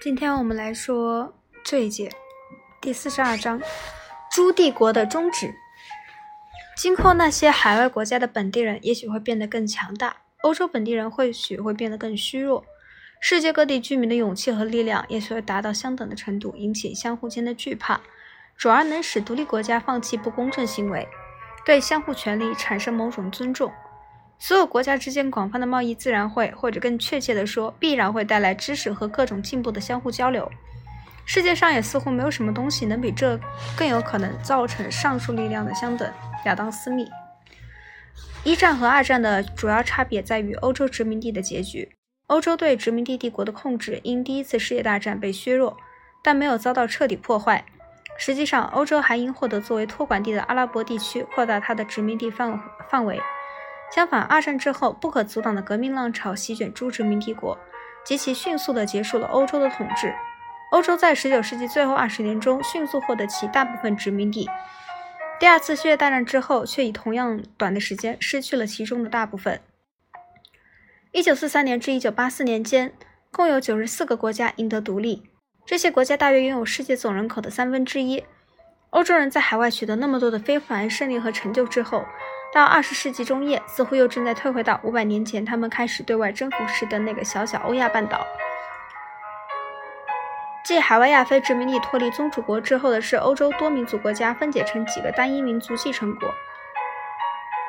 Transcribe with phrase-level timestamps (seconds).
[0.00, 2.08] 今天我们来说这一节
[2.80, 3.60] 第四十二章：
[4.30, 5.52] 诸帝国的终止。
[6.76, 12.64] 今后那些海外国家的本地人也许会变得更强大，欧洲本地人或许会变得更虚弱。
[13.18, 18.00] 世界各地居民的勇气和力量也许会达到相等的程度，引起相互间的惧怕，
[18.56, 21.08] 转而能使独立国家放弃不公正行为，
[21.66, 23.72] 对相互权利产生某种尊重。
[24.38, 30.50] 所有国家之间广泛的贸易自然会，或者更确切地说，必然会带来知识和各种进步的相互交流。
[31.24, 33.38] 世界上也似乎没有什么东西能比这
[33.76, 36.10] 更有可能造成上述力量的相等。
[36.44, 37.06] 亚当·斯密。
[38.44, 41.92] 一战和二战的主要差别在于欧洲殖民地的结局。
[42.28, 45.76] 欧洲对殖民地帝国的控制因第一次世界大战被削弱，
[46.22, 47.64] 但没有遭到彻底破坏。
[48.16, 52.58] 实际上，欧洲还因获得作为托管地的阿拉伯地区，扩大它的殖民地范
[52.88, 53.20] 范围。
[53.94, 57.58] 相反，二战之后，不可阻挡的革命浪潮席卷诸殖民帝国，
[58.04, 60.14] 极其迅速地结束了欧洲的统治。
[60.70, 64.48] 欧洲在19世纪最后二十年中迅速获得其大部分殖民地。
[65.40, 69.60] 第二次世界大战之后，却以同样短的时间失去了其中的大部分。
[71.12, 72.92] 1943年至1984年间，
[73.32, 75.22] 共有94个国家赢得独立，
[75.64, 78.24] 这些国家大约拥有世界总人口的三分之一。
[78.90, 82.04] 欧洲人在海外取得那么多的非凡胜利和成就之后，
[82.52, 88.26] 到二十世纪中叶，似乎又正在退回到五百年前他们开始对外征服时的那个小小欧亚半岛。
[90.64, 96.28] 继海外亚非殖民地脱离宗主国之后的是欧洲多民族国家分解成几个单一民族继承国。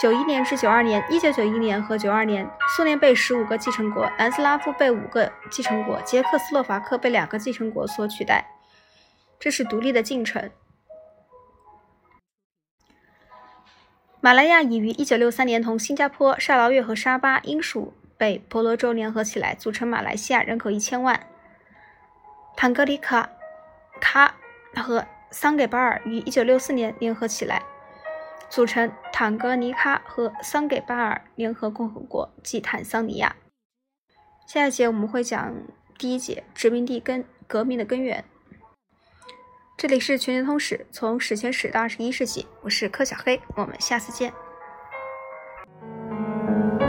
[0.00, 8.44] 九一年至九二年，一九九一年和九二年，苏联被十五个继承国，南斯拉夫被五个继承国，捷克斯洛伐克被两个继承国所取代。
[9.40, 10.50] 这是独立的进程。
[14.20, 21.24] 马来亚已于1963年同新加坡、沙劳越和沙巴、英属北婆罗洲联合起来，组成马来西亚，人口1000万。
[22.56, 23.30] 坦格里卡
[24.00, 24.34] 卡
[24.74, 27.62] 和桑给巴尔于1964年联合起来，
[28.50, 33.36] 组成坦格尼卡和桑给巴尔联合共和国，即坦桑尼亚。
[34.48, 35.54] 下一节我们会讲
[35.96, 38.24] 第一节殖民地根革命的根源。
[39.78, 44.32] 这里是全球通史，从史前史到二十一世纪，我是柯小黑，我们下次见。